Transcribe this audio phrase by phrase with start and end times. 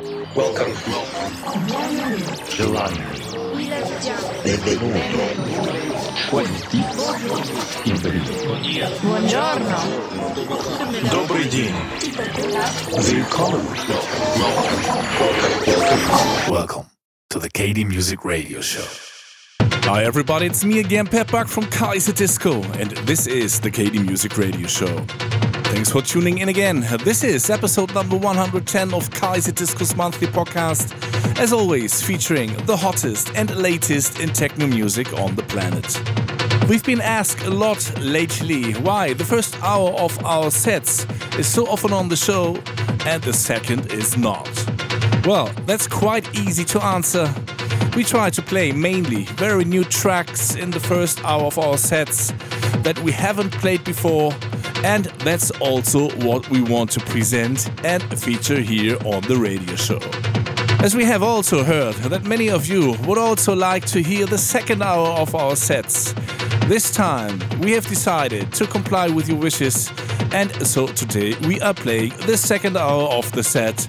[0.00, 0.74] Welcome.
[4.42, 4.98] Benvenuto.
[7.84, 8.34] Benvenuto.
[9.02, 9.78] Buongiorno.
[11.12, 11.74] Добрый день.
[13.08, 13.64] Willkommen.
[16.48, 16.50] Welcome.
[16.50, 16.86] Welcome
[17.30, 18.82] to the KD Music Radio Show.
[19.84, 24.36] Hi everybody, it's me again, Pep Buck from Kaiserdisco, and this is the KD Music
[24.38, 25.06] Radio Show.
[25.74, 26.86] Thanks for tuning in again.
[27.02, 30.94] This is episode number 110 of Kaiserdisco's monthly podcast,
[31.36, 36.00] as always featuring the hottest and latest in techno music on the planet.
[36.68, 41.66] We've been asked a lot lately why the first hour of our sets is so
[41.66, 42.54] often on the show
[43.04, 44.48] and the second is not.
[45.26, 47.28] Well, that's quite easy to answer.
[47.96, 52.32] We try to play mainly very new tracks in the first hour of our sets
[52.84, 54.32] that we haven't played before,
[54.84, 59.98] and that's also what we want to present and feature here on the radio show.
[60.84, 64.36] As we have also heard that many of you would also like to hear the
[64.36, 66.12] second hour of our sets.
[66.66, 69.90] This time we have decided to comply with your wishes,
[70.32, 73.88] and so today we are playing the second hour of the set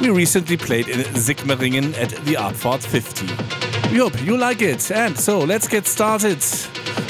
[0.00, 3.92] we recently played in Sigmaringen at the Abfahrt 50.
[3.92, 6.42] We hope you like it, and so let's get started.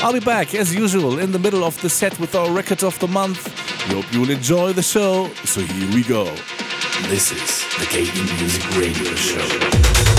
[0.02, 2.98] I'll be back as usual in the middle of the set with our record of
[2.98, 3.46] the month.
[3.86, 6.24] We hope you'll enjoy the show, so here we go.
[7.08, 10.11] This is the KD Music Radio Show.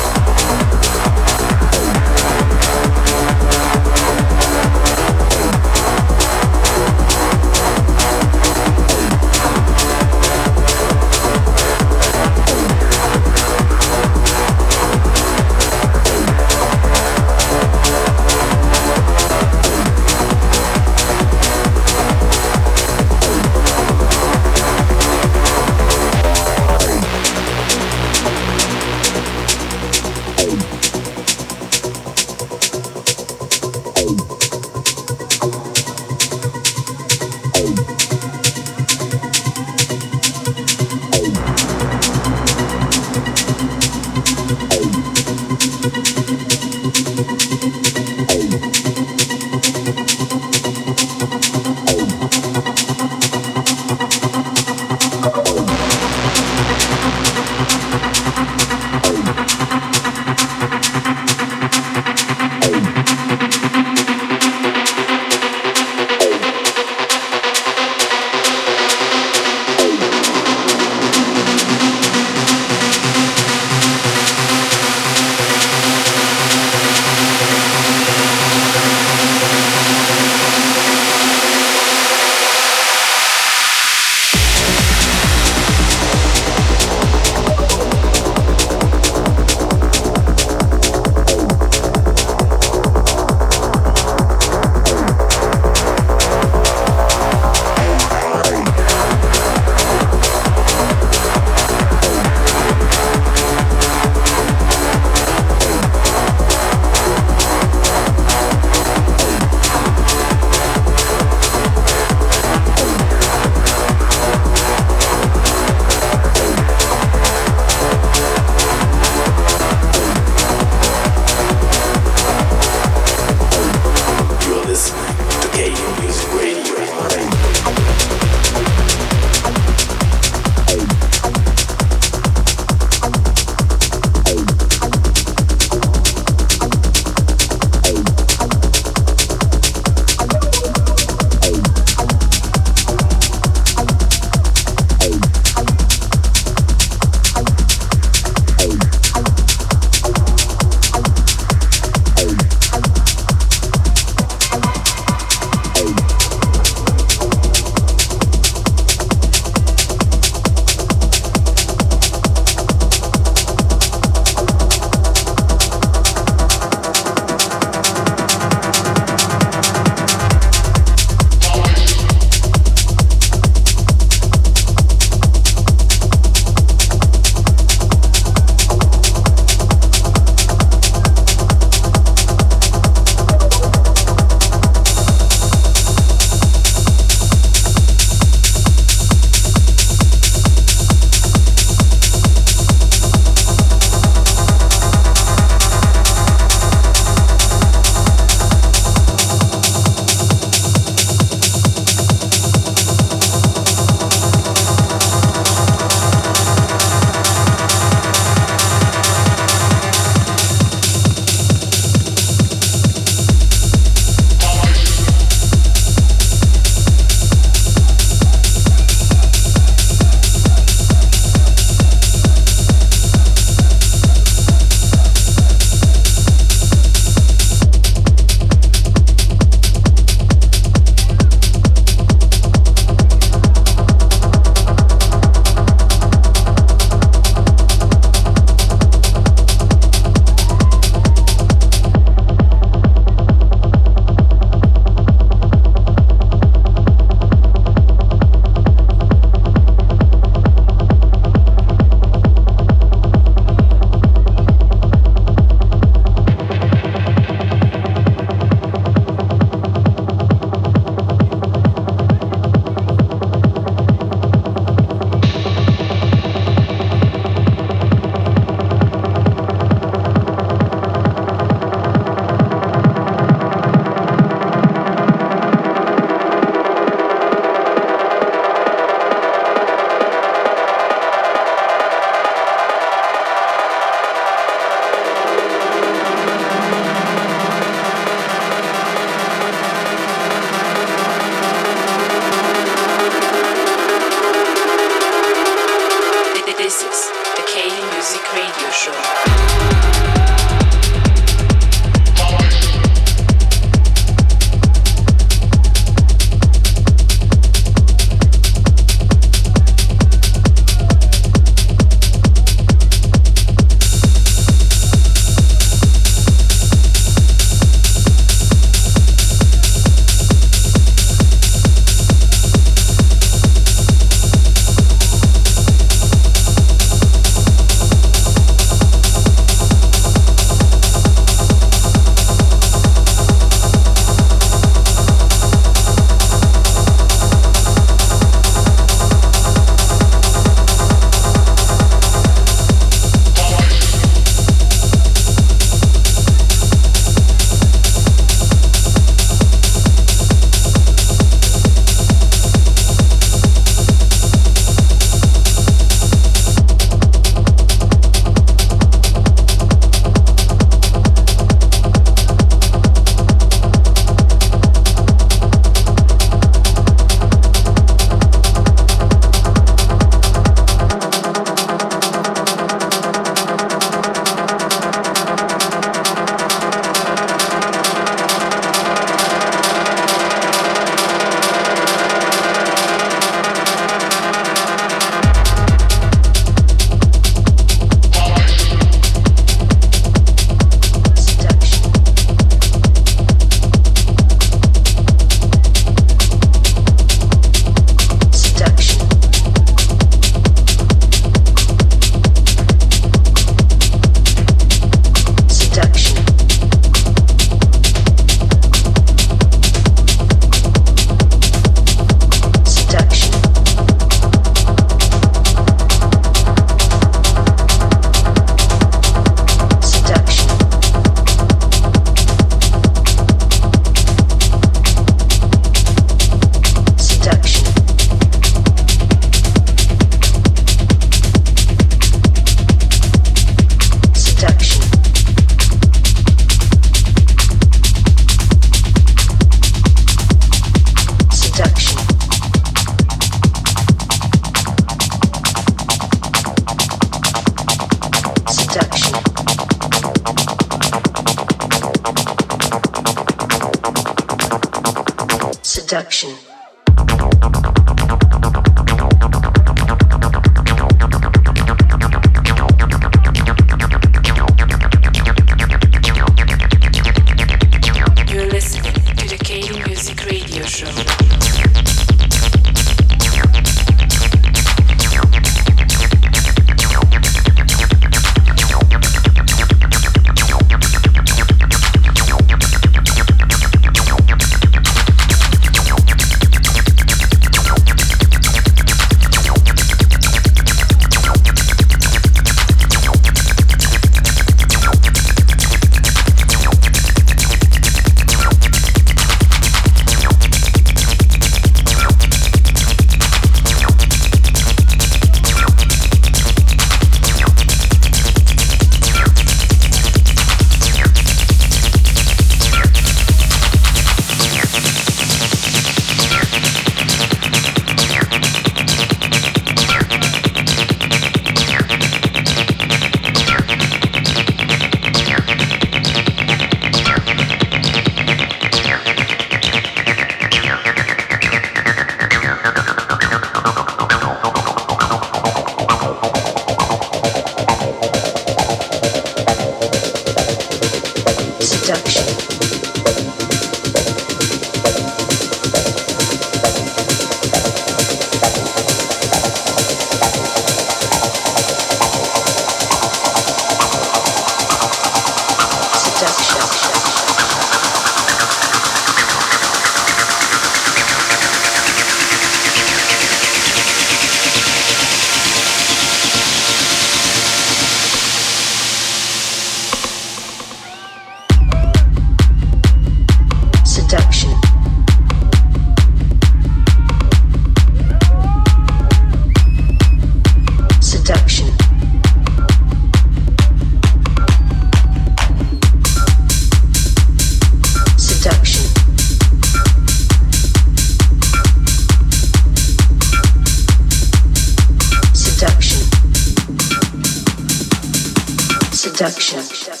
[599.29, 600.00] Seduction.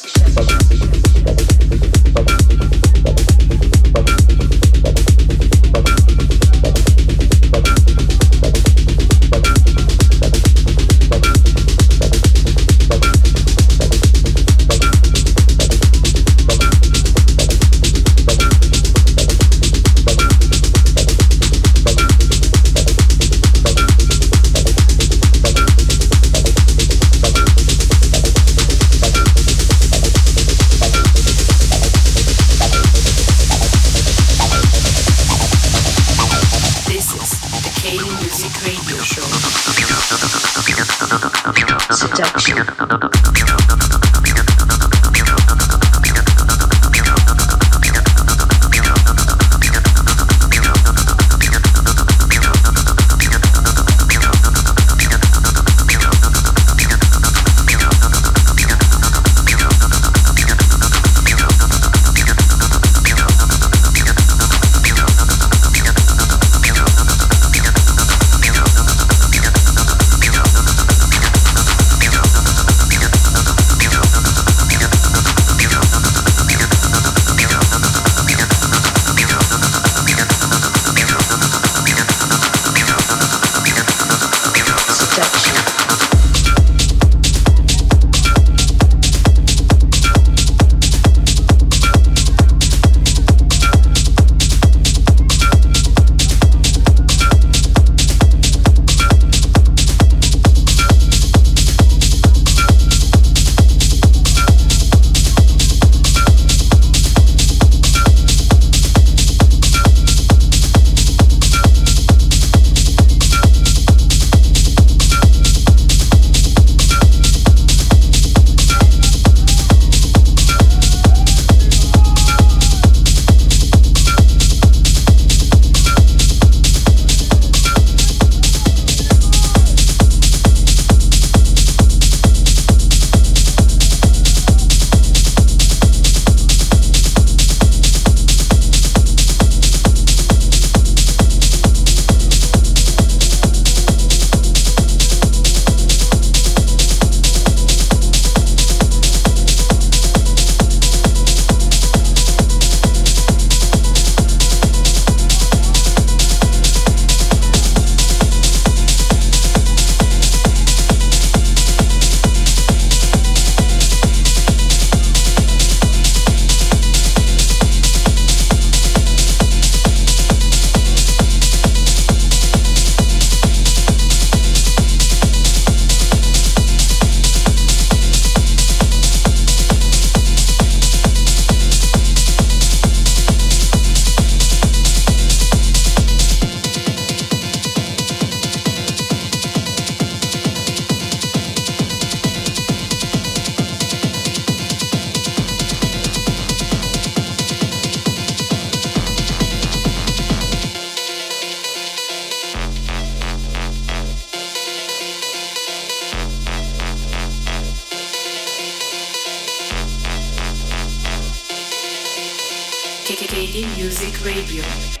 [213.65, 215.00] Music Radio.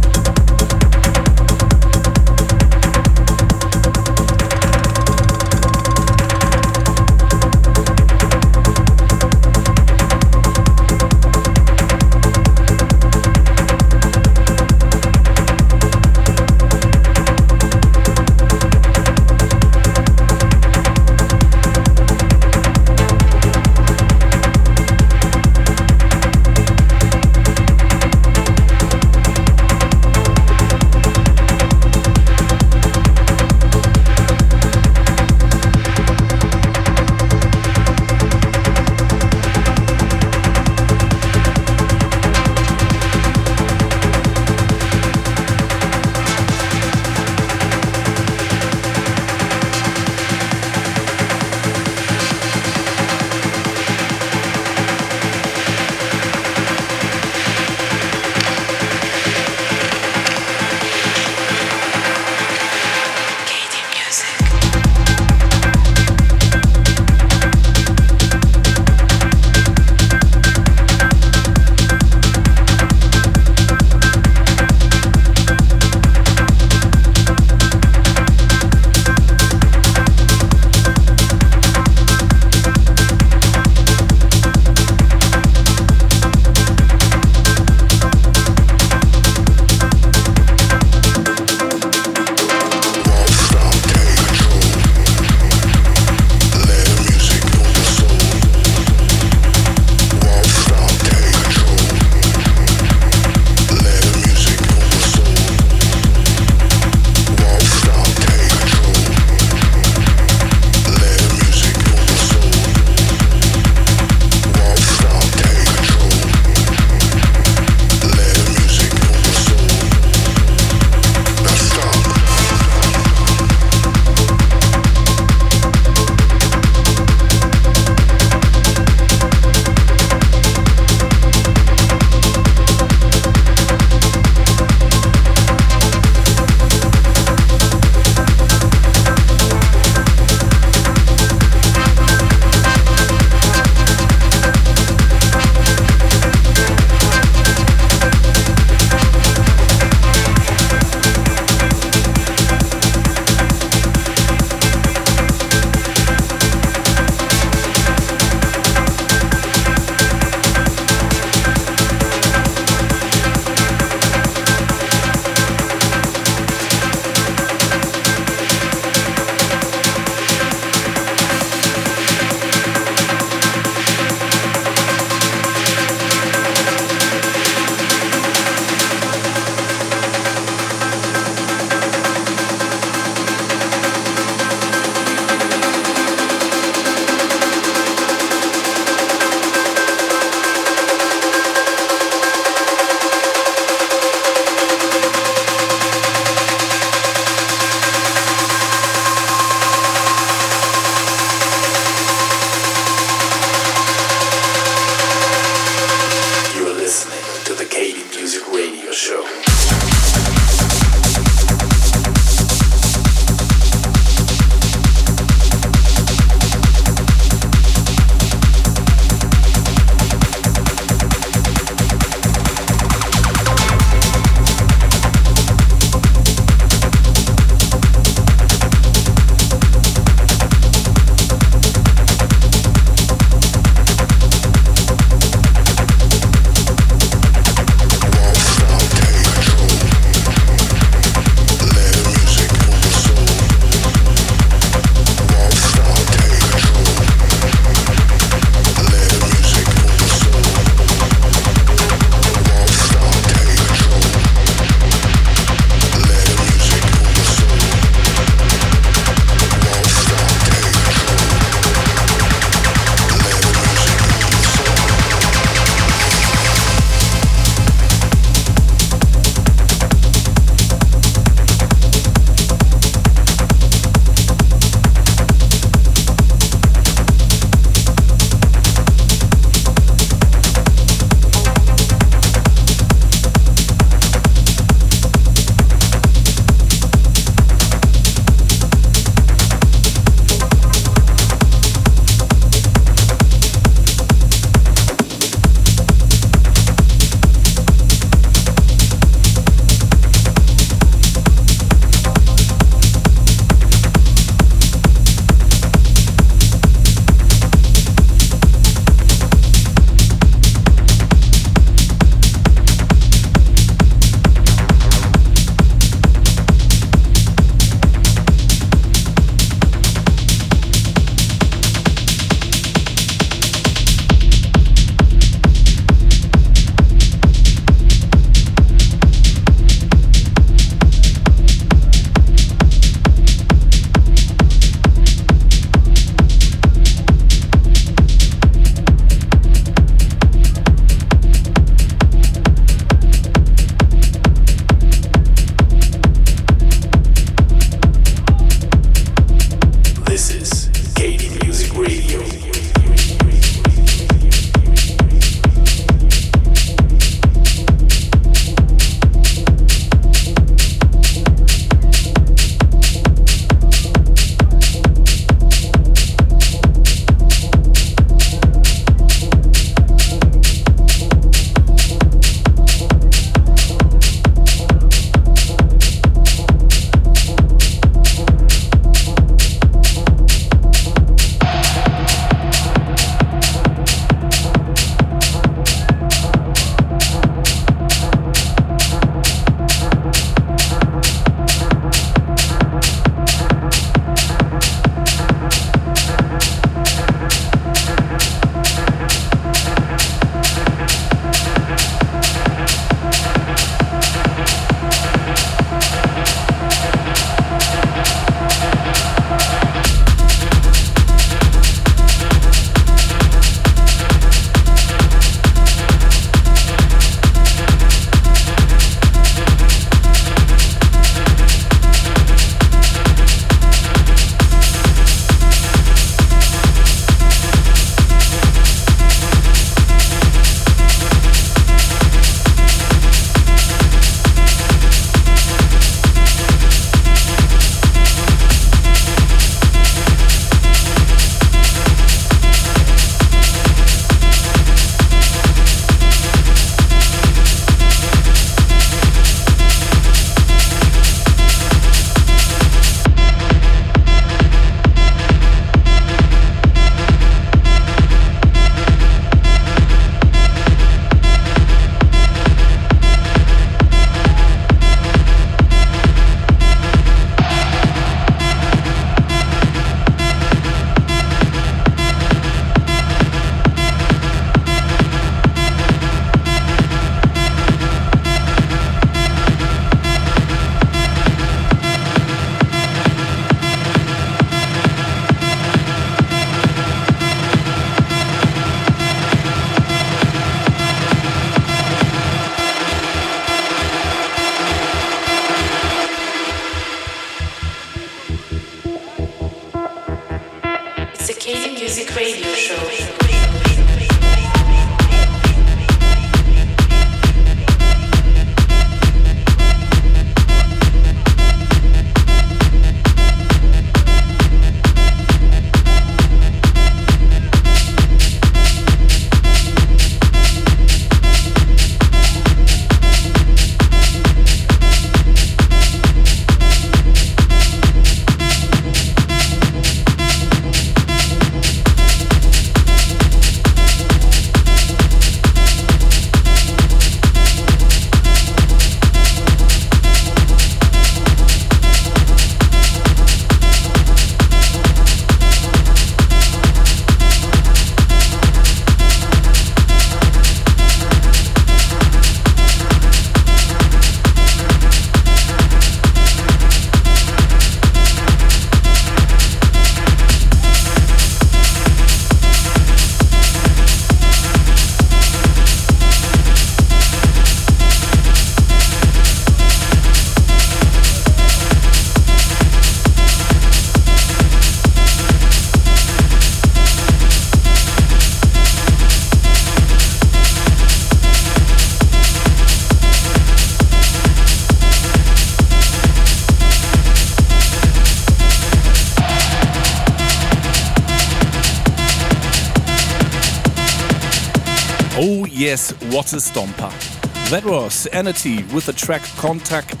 [596.24, 597.50] What stomper.
[597.50, 600.00] That was ENERTY with the track Kontakt,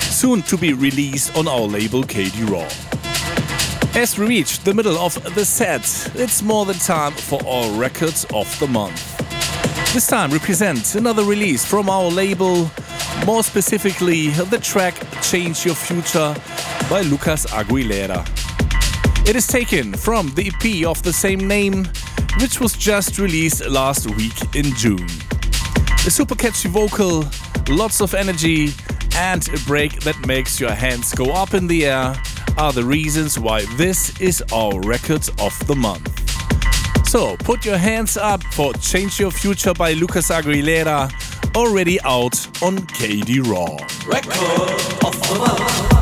[0.00, 2.68] soon to be released on our label KD Raw.
[4.00, 5.82] As we reach the middle of the set,
[6.14, 9.18] it's more than time for our records of the month.
[9.92, 12.70] This time represents another release from our label,
[13.26, 16.36] more specifically the track Change Your Future
[16.88, 18.24] by Lucas Aguilera.
[19.28, 21.88] It is taken from the EP of the same name
[22.40, 25.25] which was just released last week in June.
[26.06, 27.24] A super catchy vocal,
[27.68, 28.72] lots of energy,
[29.16, 32.14] and a break that makes your hands go up in the air
[32.56, 36.08] are the reasons why this is our record of the month.
[37.08, 41.10] So put your hands up for Change Your Future by Lucas Aguilera,
[41.56, 43.76] already out on KD Raw.
[44.08, 45.95] Record of the month.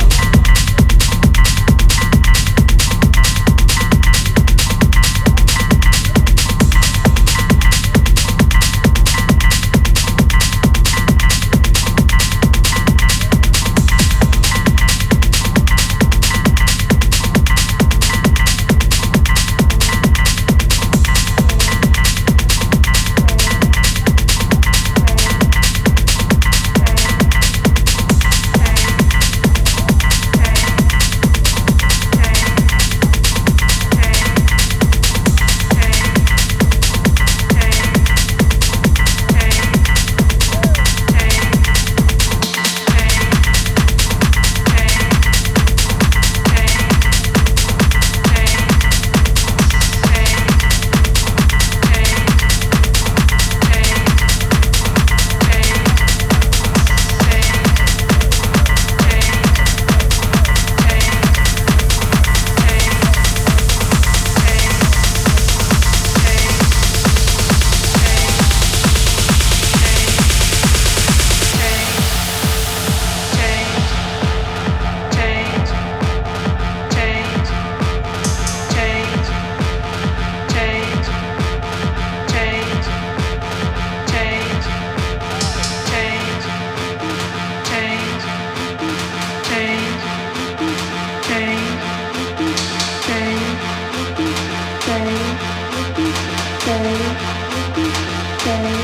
[98.46, 98.83] Okay.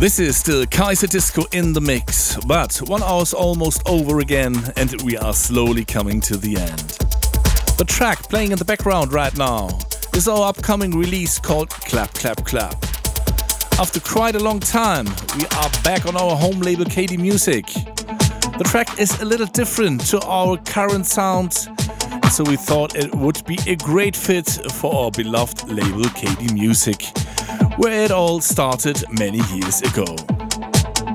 [0.00, 5.18] This is still Kaiserdisco in the mix, but one hour's almost over again and we
[5.18, 6.88] are slowly coming to the end.
[7.76, 9.68] The track playing in the background right now
[10.14, 12.82] is our upcoming release called Clap Clap Clap.
[13.78, 15.04] After quite a long time,
[15.36, 17.66] we are back on our home label KD Music.
[17.66, 21.52] The track is a little different to our current sound,
[22.32, 27.04] so we thought it would be a great fit for our beloved label KD Music
[27.76, 30.16] where it all started many years ago.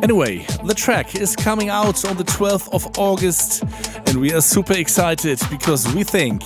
[0.01, 3.63] Anyway, the track is coming out on the 12th of August,
[4.07, 6.43] and we are super excited because we think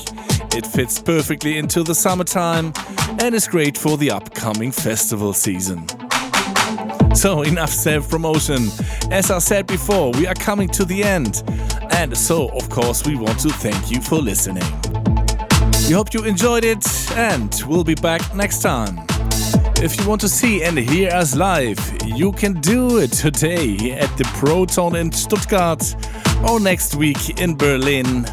[0.56, 2.72] it fits perfectly into the summertime
[3.22, 5.86] and is great for the upcoming festival season.
[7.16, 8.70] So, enough self promotion.
[9.12, 11.44] As I said before, we are coming to the end,
[11.92, 14.64] and so, of course, we want to thank you for listening.
[15.88, 16.86] We hope you enjoyed it,
[17.18, 19.09] and we'll be back next time.
[19.82, 24.16] If you want to see and hear us live, you can do it today at
[24.18, 25.96] the Proton in Stuttgart
[26.50, 28.26] or next week in Berlin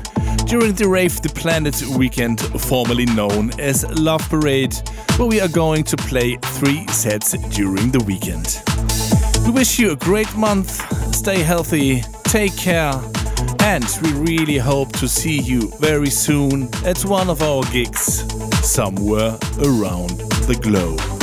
[0.46, 4.74] during the Rave the Planet weekend, formerly known as Love Parade,
[5.18, 8.60] where we are going to play three sets during the weekend.
[9.46, 10.82] We wish you a great month,
[11.14, 12.92] stay healthy, take care,
[13.60, 18.24] and we really hope to see you very soon at one of our gigs
[18.66, 20.10] somewhere around
[20.48, 21.15] the globe.